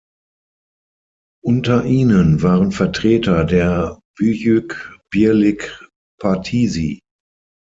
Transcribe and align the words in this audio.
Unter 1.45 1.85
ihnen 1.85 2.41
waren 2.41 2.71
Vertreter 2.71 3.43
der 3.45 3.99
Büyük 4.17 4.97
Birlik 5.13 5.79
Partisi. 6.19 7.01